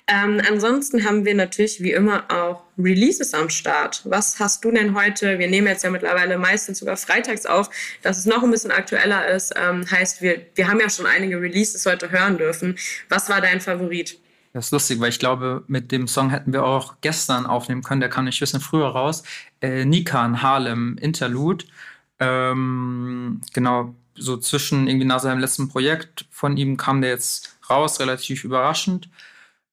Ähm, 0.06 0.42
ansonsten 0.46 1.04
haben 1.04 1.24
wir 1.24 1.34
natürlich 1.34 1.82
wie 1.82 1.92
immer 1.92 2.24
auch 2.30 2.64
Releases 2.76 3.32
am 3.32 3.48
Start. 3.48 4.02
Was 4.04 4.38
hast 4.38 4.62
du 4.62 4.70
denn 4.70 4.94
heute? 4.94 5.38
Wir 5.38 5.48
nehmen 5.48 5.68
jetzt 5.68 5.84
ja 5.84 5.90
mittlerweile 5.90 6.36
meistens 6.36 6.80
sogar 6.80 6.98
freitags 6.98 7.46
auf, 7.46 7.70
dass 8.02 8.18
es 8.18 8.26
noch 8.26 8.42
ein 8.42 8.50
bisschen 8.50 8.72
aktueller 8.72 9.26
ist. 9.28 9.54
Ähm, 9.56 9.90
heißt, 9.90 10.20
wir, 10.20 10.44
wir 10.54 10.68
haben 10.68 10.80
ja 10.80 10.90
schon 10.90 11.06
einige 11.06 11.40
Releases 11.40 11.86
heute 11.86 12.10
hören 12.10 12.36
dürfen. 12.36 12.76
Was 13.08 13.30
war 13.30 13.40
dein 13.40 13.62
Favorit? 13.62 14.18
Das 14.52 14.66
ist 14.66 14.70
lustig, 14.70 15.00
weil 15.00 15.08
ich 15.08 15.18
glaube, 15.18 15.64
mit 15.66 15.90
dem 15.90 16.06
Song 16.06 16.28
hätten 16.28 16.52
wir 16.52 16.64
auch 16.64 16.96
gestern 17.00 17.46
aufnehmen 17.46 17.82
können. 17.82 18.00
Der 18.00 18.10
kam 18.10 18.26
nicht 18.26 18.36
ein 18.36 18.40
bisschen 18.40 18.60
früher 18.60 18.88
raus. 18.88 19.22
Äh, 19.62 19.86
Nikan 19.86 20.42
Harlem 20.42 20.98
Interlude. 21.00 21.64
Ähm, 22.18 23.40
genau, 23.52 23.94
so 24.14 24.36
zwischen 24.36 24.86
irgendwie 24.86 25.06
nach 25.06 25.20
seinem 25.20 25.40
letzten 25.40 25.68
Projekt 25.68 26.26
von 26.30 26.56
ihm 26.56 26.76
kam 26.76 27.00
der 27.00 27.10
jetzt 27.10 27.58
raus, 27.68 28.00
relativ 28.00 28.44
überraschend. 28.44 29.08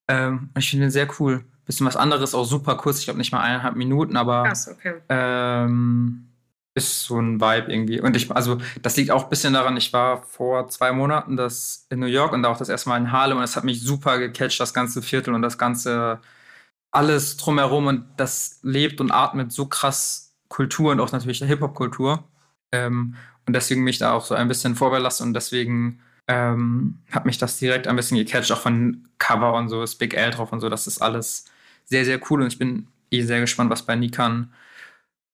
Ähm, 0.08 0.50
ich 0.58 0.70
finde 0.70 0.86
ihn 0.86 0.92
sehr 0.92 1.08
cool. 1.20 1.44
Bisschen 1.66 1.86
was 1.86 1.96
anderes, 1.96 2.34
auch 2.34 2.46
super 2.46 2.76
kurz, 2.76 3.00
ich 3.00 3.06
glaube 3.06 3.20
nicht 3.20 3.32
mal 3.32 3.42
eineinhalb 3.42 3.76
Minuten, 3.76 4.18
aber 4.18 4.44
Krass, 4.44 4.68
okay. 4.68 4.96
ähm, 5.10 6.28
ist 6.74 7.04
so 7.04 7.20
ein 7.20 7.40
Vibe 7.40 7.72
irgendwie. 7.72 8.02
Und 8.02 8.16
ich, 8.16 8.32
also 8.32 8.58
das 8.82 8.98
liegt 8.98 9.12
auch 9.12 9.26
ein 9.26 9.30
bisschen 9.30 9.54
daran, 9.54 9.78
ich 9.78 9.94
war 9.94 10.24
vor 10.24 10.70
zwei 10.70 10.92
Monaten 10.92 11.38
das 11.38 11.86
in 11.90 12.00
New 12.00 12.08
York 12.08 12.34
und 12.34 12.46
auch 12.46 12.58
das 12.58 12.70
erste 12.70 12.90
Mal 12.90 12.98
in 12.98 13.12
Harlem 13.12 13.38
und 13.38 13.44
es 13.44 13.56
hat 13.56 13.64
mich 13.64 13.82
super 13.82 14.18
gecatcht, 14.18 14.60
das 14.60 14.74
ganze 14.74 15.02
Viertel 15.02 15.34
und 15.34 15.42
das 15.44 15.58
ganze 15.58 16.20
alles 16.92 17.38
drumherum 17.38 17.88
und 17.88 18.06
das 18.18 18.60
lebt 18.64 19.00
und 19.00 19.12
atmet 19.12 19.52
so 19.52 19.66
krass 19.66 20.31
Kultur 20.52 20.92
und 20.92 21.00
auch 21.00 21.12
natürlich 21.12 21.40
der 21.40 21.48
Hip-Hop-Kultur. 21.48 22.24
Ähm, 22.74 23.16
und 23.48 23.56
deswegen 23.56 23.84
mich 23.84 23.98
da 23.98 24.12
auch 24.12 24.26
so 24.26 24.36
ein 24.36 24.48
bisschen 24.48 24.76
vorbelastet 24.76 25.26
und 25.26 25.34
deswegen 25.34 26.02
ähm, 26.28 27.00
hat 27.10 27.26
mich 27.26 27.38
das 27.38 27.58
direkt 27.58 27.88
ein 27.88 27.96
bisschen 27.96 28.18
gecatcht, 28.18 28.52
auch 28.52 28.60
von 28.60 29.08
Cover 29.18 29.54
und 29.54 29.70
so, 29.70 29.82
ist 29.82 29.96
Big 29.96 30.14
L 30.14 30.32
drauf 30.32 30.52
und 30.52 30.60
so. 30.60 30.70
Das 30.70 30.88
ist 30.88 31.02
alles 31.02 31.46
sehr, 31.86 32.06
sehr 32.06 32.20
cool 32.30 32.42
und 32.42 32.48
ich 32.48 32.60
bin 32.60 32.88
eh 33.12 33.24
sehr 33.24 33.40
gespannt, 33.40 33.70
was 33.70 33.86
bei 33.86 33.96
Nikan 33.96 34.54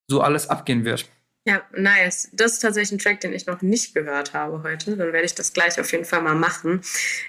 so 0.10 0.22
alles 0.22 0.50
abgehen 0.50 0.86
wird. 0.86 1.10
Ja, 1.48 1.62
nice. 1.72 2.28
Das 2.34 2.52
ist 2.52 2.60
tatsächlich 2.60 2.92
ein 2.92 3.00
Track, 3.00 3.22
den 3.22 3.32
ich 3.32 3.46
noch 3.46 3.62
nicht 3.62 3.96
gehört 3.96 4.34
habe 4.34 4.64
heute. 4.64 4.98
Dann 4.98 5.14
werde 5.14 5.26
ich 5.26 5.34
das 5.34 5.54
gleich 5.54 5.80
auf 5.80 5.90
jeden 5.94 6.04
Fall 6.04 6.22
mal 6.22 6.36
machen. 6.36 6.82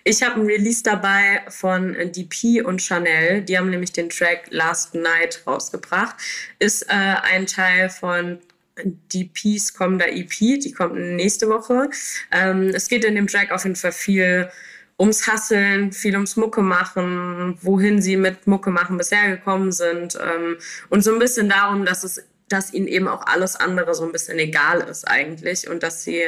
Ich 0.02 0.24
habe 0.24 0.34
einen 0.34 0.46
Release 0.46 0.82
dabei 0.82 1.42
von 1.46 1.94
DP 1.94 2.62
und 2.64 2.82
Chanel. 2.82 3.42
Die 3.42 3.56
haben 3.56 3.70
nämlich 3.70 3.92
den 3.92 4.10
Track 4.10 4.46
Last 4.50 4.96
Night 4.96 5.44
rausgebracht. 5.46 6.16
Ist 6.58 6.82
äh, 6.88 6.94
ein 6.94 7.46
Teil 7.46 7.90
von 7.90 8.40
die 8.84 9.26
Peace 9.26 9.72
kommen 9.72 10.00
da 10.00 10.06
EP, 10.06 10.30
die 10.30 10.72
kommt 10.72 10.96
nächste 10.96 11.48
Woche. 11.48 11.88
Ähm, 12.32 12.70
es 12.74 12.88
geht 12.88 13.04
in 13.04 13.14
dem 13.14 13.28
Track 13.28 13.52
auf 13.52 13.62
jeden 13.62 13.76
Fall 13.76 13.92
viel 13.92 14.50
ums 14.98 15.28
Hasseln, 15.28 15.92
viel 15.92 16.14
ums 16.14 16.36
Mucke 16.36 16.60
machen, 16.60 17.56
wohin 17.62 18.02
sie 18.02 18.16
mit 18.16 18.48
Mucke 18.48 18.70
machen 18.70 18.98
bisher 18.98 19.30
gekommen 19.30 19.70
sind 19.70 20.18
ähm, 20.20 20.56
und 20.90 21.02
so 21.02 21.12
ein 21.12 21.20
bisschen 21.20 21.48
darum, 21.48 21.84
dass 21.84 22.02
es 22.02 22.24
dass 22.48 22.72
ihnen 22.72 22.88
eben 22.88 23.08
auch 23.08 23.26
alles 23.26 23.56
andere 23.56 23.94
so 23.94 24.04
ein 24.04 24.12
bisschen 24.12 24.38
egal 24.38 24.80
ist 24.80 25.06
eigentlich 25.06 25.68
und 25.68 25.82
dass 25.82 26.04
sie 26.04 26.22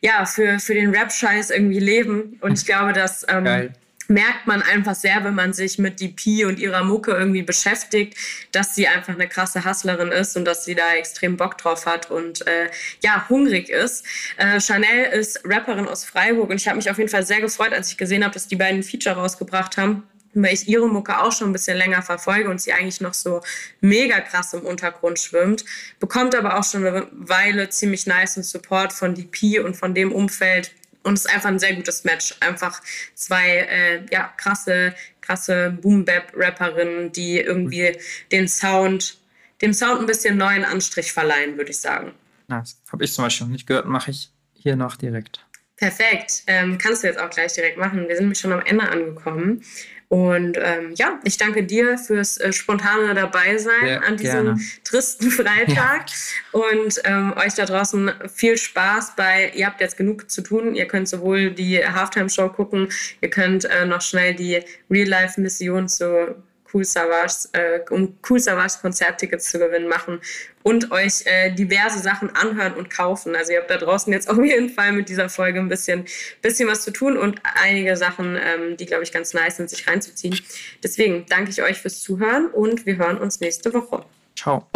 ja 0.00 0.24
für, 0.24 0.58
für 0.58 0.74
den 0.74 0.94
Rap-Scheiß 0.94 1.50
irgendwie 1.50 1.80
leben. 1.80 2.38
Und 2.40 2.58
ich 2.58 2.66
glaube, 2.66 2.92
dass 2.92 3.24
ähm, 3.28 3.70
merkt 4.08 4.46
man 4.46 4.62
einfach 4.62 4.94
sehr, 4.94 5.24
wenn 5.24 5.34
man 5.34 5.52
sich 5.52 5.78
mit 5.78 6.00
DP 6.00 6.44
und 6.44 6.58
ihrer 6.58 6.84
Mucke 6.84 7.12
irgendwie 7.12 7.42
beschäftigt, 7.42 8.16
dass 8.52 8.74
sie 8.74 8.86
einfach 8.86 9.14
eine 9.14 9.28
krasse 9.28 9.64
Hustlerin 9.64 10.12
ist 10.12 10.36
und 10.36 10.44
dass 10.44 10.64
sie 10.64 10.74
da 10.74 10.94
extrem 10.94 11.36
Bock 11.36 11.58
drauf 11.58 11.86
hat 11.86 12.10
und 12.10 12.46
äh, 12.46 12.70
ja, 13.02 13.28
hungrig 13.28 13.68
ist. 13.68 14.04
Äh, 14.36 14.60
Chanel 14.60 15.12
ist 15.12 15.40
Rapperin 15.44 15.88
aus 15.88 16.04
Freiburg 16.04 16.50
und 16.50 16.56
ich 16.56 16.68
habe 16.68 16.76
mich 16.76 16.90
auf 16.90 16.98
jeden 16.98 17.10
Fall 17.10 17.26
sehr 17.26 17.40
gefreut, 17.40 17.72
als 17.72 17.90
ich 17.90 17.96
gesehen 17.96 18.24
habe, 18.24 18.34
dass 18.34 18.48
die 18.48 18.56
beiden 18.56 18.82
Feature 18.82 19.16
rausgebracht 19.16 19.76
haben 19.76 20.04
weil 20.42 20.54
ich 20.54 20.68
ihre 20.68 20.88
Mucke 20.88 21.18
auch 21.18 21.32
schon 21.32 21.50
ein 21.50 21.52
bisschen 21.52 21.76
länger 21.76 22.02
verfolge 22.02 22.50
und 22.50 22.60
sie 22.60 22.72
eigentlich 22.72 23.00
noch 23.00 23.14
so 23.14 23.40
mega 23.80 24.20
krass 24.20 24.52
im 24.54 24.62
Untergrund 24.62 25.18
schwimmt, 25.18 25.64
bekommt 25.98 26.34
aber 26.34 26.58
auch 26.58 26.64
schon 26.64 26.86
eine 26.86 27.06
Weile 27.12 27.68
ziemlich 27.68 28.06
nice 28.06 28.34
Support 28.34 28.92
von 28.92 29.14
DP 29.14 29.60
und 29.60 29.76
von 29.76 29.94
dem 29.94 30.12
Umfeld, 30.12 30.72
und 31.06 31.14
es 31.14 31.24
ist 31.24 31.32
einfach 31.32 31.50
ein 31.50 31.60
sehr 31.60 31.74
gutes 31.76 32.02
Match. 32.02 32.34
Einfach 32.40 32.82
zwei 33.14 33.58
äh, 33.58 34.04
ja, 34.10 34.32
krasse, 34.36 34.92
krasse 35.20 35.70
Boom-Bap-Rapperinnen, 35.80 37.12
die 37.12 37.38
irgendwie 37.38 37.96
den 38.32 38.48
Sound, 38.48 39.16
dem 39.62 39.72
Sound 39.72 40.00
ein 40.00 40.06
bisschen 40.06 40.36
neuen 40.36 40.64
Anstrich 40.64 41.12
verleihen, 41.12 41.56
würde 41.56 41.70
ich 41.70 41.78
sagen. 41.78 42.12
Das 42.48 42.76
habe 42.90 43.04
ich 43.04 43.12
zum 43.12 43.24
Beispiel 43.24 43.46
noch 43.46 43.52
nicht 43.52 43.68
gehört, 43.68 43.86
mache 43.86 44.10
ich 44.10 44.30
hier 44.54 44.74
noch 44.74 44.96
direkt. 44.96 45.46
Perfekt. 45.76 46.42
Ähm, 46.48 46.76
kannst 46.76 47.04
du 47.04 47.06
jetzt 47.06 47.20
auch 47.20 47.30
gleich 47.30 47.52
direkt 47.52 47.78
machen. 47.78 48.08
Wir 48.08 48.16
sind 48.16 48.24
nämlich 48.24 48.40
schon 48.40 48.52
am 48.52 48.62
Ende 48.62 48.88
angekommen. 48.88 49.62
Und 50.08 50.56
ähm, 50.60 50.92
ja, 50.94 51.18
ich 51.24 51.36
danke 51.36 51.64
dir 51.64 51.98
fürs 51.98 52.38
äh, 52.38 52.52
spontane 52.52 53.12
Dabeisein 53.14 53.86
Ja, 53.86 53.98
an 54.00 54.16
diesem 54.16 54.44
gerne. 54.44 54.60
tristen 54.84 55.30
Freitag. 55.32 56.06
Und 56.52 57.00
ähm, 57.04 57.34
euch 57.36 57.54
da 57.54 57.64
draußen 57.64 58.12
viel 58.32 58.56
Spaß 58.56 59.14
bei, 59.16 59.50
ihr 59.54 59.66
habt 59.66 59.80
jetzt 59.80 59.96
genug 59.96 60.30
zu 60.30 60.42
tun. 60.42 60.74
Ihr 60.76 60.86
könnt 60.86 61.08
sowohl 61.08 61.50
die 61.50 61.84
Halftime-Show 61.84 62.50
gucken, 62.50 62.88
ihr 63.20 63.30
könnt 63.30 63.64
äh, 63.64 63.84
noch 63.84 64.00
schnell 64.00 64.34
die 64.34 64.60
Real-Life-Mission 64.90 65.88
zu 65.88 66.36
Cool 66.72 66.84
Savage, 66.84 67.48
äh, 67.52 67.80
um 67.90 68.18
Cool 68.28 68.40
Savage 68.40 68.74
Konzerttickets 68.80 69.50
zu 69.50 69.58
gewinnen 69.58 69.88
machen 69.88 70.20
und 70.62 70.90
euch 70.90 71.22
äh, 71.26 71.52
diverse 71.52 72.00
Sachen 72.00 72.34
anhören 72.34 72.74
und 72.74 72.90
kaufen. 72.90 73.36
Also 73.36 73.52
ihr 73.52 73.60
habt 73.60 73.70
da 73.70 73.76
draußen 73.76 74.12
jetzt 74.12 74.28
auf 74.30 74.42
jeden 74.42 74.68
Fall 74.68 74.92
mit 74.92 75.08
dieser 75.08 75.28
Folge 75.28 75.60
ein 75.60 75.68
bisschen, 75.68 76.04
bisschen 76.42 76.68
was 76.68 76.82
zu 76.82 76.90
tun 76.90 77.16
und 77.16 77.40
einige 77.62 77.96
Sachen, 77.96 78.36
ähm, 78.36 78.76
die, 78.76 78.86
glaube 78.86 79.04
ich, 79.04 79.12
ganz 79.12 79.34
nice 79.34 79.56
sind, 79.56 79.70
sich 79.70 79.86
reinzuziehen. 79.86 80.40
Deswegen 80.82 81.26
danke 81.28 81.50
ich 81.50 81.62
euch 81.62 81.78
fürs 81.78 82.00
Zuhören 82.00 82.48
und 82.48 82.86
wir 82.86 82.96
hören 82.96 83.18
uns 83.18 83.40
nächste 83.40 83.72
Woche. 83.72 84.04
Ciao. 84.36 84.66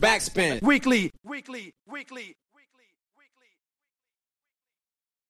Backspin. 0.00 0.60
Weekly. 0.62 1.10
Weekly. 1.22 1.72
Weekly. 1.86 2.36